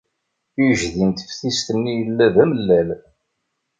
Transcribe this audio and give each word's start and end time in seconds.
Ijdi 0.67 1.03
n 1.09 1.11
teftist-nni 1.13 1.93
yella 1.99 2.25
d 2.33 2.35
amellal. 2.43 2.89